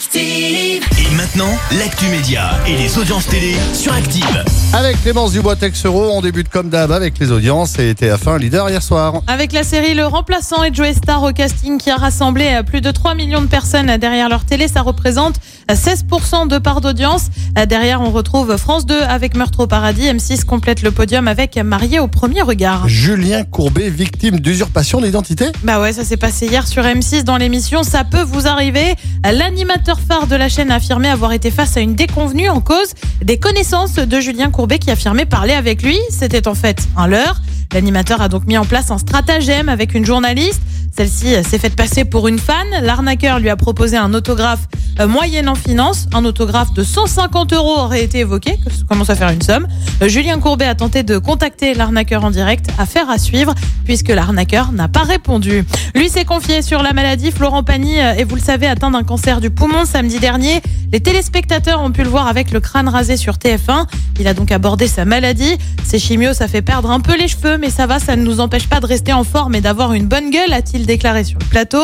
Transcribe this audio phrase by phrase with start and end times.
[0.00, 0.82] Active.
[0.98, 4.44] Et maintenant, l'actu média et les audiences télé sur Active.
[4.72, 9.20] Avec Clémence Dubois-Texero, on débute comme d'hab avec les audiences et TF1 leader hier soir.
[9.26, 12.80] Avec la série Le Remplaçant et Joe Star au casting qui a rassemblé euh, plus
[12.80, 15.34] de 3 millions de personnes derrière leur télé, ça représente
[15.68, 17.26] 16% de part d'audience.
[17.58, 20.04] Euh, Derrière, on retrouve France 2 avec Meurtre au paradis.
[20.06, 22.88] M6 complète le podium avec Marié au premier regard.
[22.88, 27.82] Julien Courbet, victime d'usurpation d'identité Bah ouais, ça s'est passé hier sur M6 dans l'émission
[27.82, 28.94] Ça peut vous arriver.
[29.30, 32.94] L'animateur phare de la chaîne a affirmé avoir été face à une déconvenue en cause
[33.22, 35.98] des connaissances de Julien Courbet qui affirmait parler avec lui.
[36.10, 37.40] C'était en fait un leurre.
[37.72, 40.60] L'animateur a donc mis en place un stratagème avec une journaliste.
[40.96, 42.66] Celle-ci s'est faite passer pour une fan.
[42.82, 44.68] L'arnaqueur lui a proposé un autographe
[44.98, 46.06] euh, moyennant finance.
[46.12, 49.66] Un autographe de 150 euros aurait été évoqué, ça commence à faire une somme.
[50.02, 52.70] Euh, Julien Courbet a tenté de contacter l'arnaqueur en direct.
[52.78, 53.54] Affaire à suivre,
[53.84, 55.64] puisque l'arnaqueur n'a pas répondu.
[55.94, 57.30] Lui s'est confié sur la maladie.
[57.30, 60.60] Florent Pagny euh, est, vous le savez, atteint d'un cancer du poumon samedi dernier.
[60.92, 63.86] Les téléspectateurs ont pu le voir avec le crâne rasé sur TF1.
[64.18, 65.56] Il a donc abordé sa maladie.
[65.84, 68.40] Ces chimios, ça fait perdre un peu les cheveux, mais ça va, ça ne nous
[68.40, 71.44] empêche pas de rester en forme et d'avoir une bonne gueule, a-t-il déclaré sur le
[71.46, 71.82] plateau.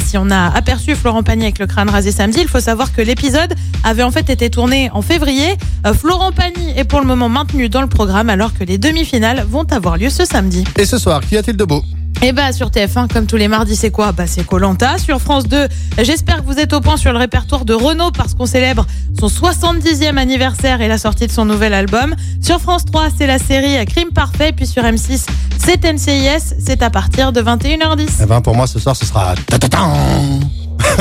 [0.00, 3.00] Si on a aperçu Florent Pagny avec le crâne rasé samedi, il faut savoir que
[3.02, 3.54] l'épisode
[3.84, 5.56] avait en fait été tourné en février.
[5.86, 9.44] Euh, Florent Pagny est pour le moment maintenu dans le programme alors que les demi-finales
[9.48, 10.64] vont avoir lieu ce samedi.
[10.76, 11.82] Et ce soir, qu'y a-t-il de beau?
[12.22, 14.12] Et bah sur TF1, comme tous les mardis, c'est quoi?
[14.12, 14.96] Bah c'est Colanta.
[14.98, 15.68] Sur France 2,
[16.02, 18.86] j'espère que vous êtes au point sur le répertoire de Renault parce qu'on célèbre
[19.18, 22.14] son 70e anniversaire et la sortie de son nouvel album.
[22.40, 24.52] Sur France 3, c'est la série Crime Parfait.
[24.56, 25.26] Puis sur M6,
[25.58, 26.54] c'est NCIS.
[26.58, 28.08] C'est à partir de 21h10.
[28.22, 29.34] Eh ben pour moi ce soir ce sera.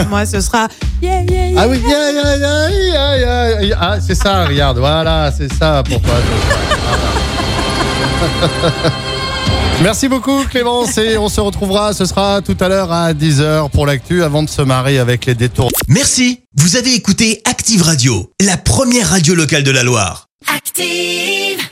[0.10, 0.68] Moi, ce sera
[1.02, 1.62] yeah, yeah, yeah.
[1.62, 3.78] Ah oui, yeah, yeah, yeah, yeah, yeah, yeah.
[3.80, 6.16] ah c'est ça, regarde, voilà, c'est ça pour toi.
[9.82, 13.86] Merci beaucoup Clémence et on se retrouvera, ce sera tout à l'heure à 10h pour
[13.86, 15.70] l'actu avant de se marier avec les détours.
[15.90, 20.28] Merci, vous avez écouté Active Radio, la première radio locale de la Loire.
[20.56, 21.66] Active.